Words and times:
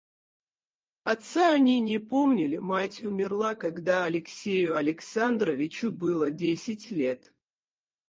Отца 1.03 1.53
они 1.53 1.79
не 1.79 1.99
помнили, 1.99 2.57
мать 2.57 3.03
умерла, 3.03 3.53
когда 3.53 4.05
Алексею 4.05 4.75
Александровичу 4.75 5.91
было 5.91 6.31
десять 6.31 6.89
лет. 6.89 7.31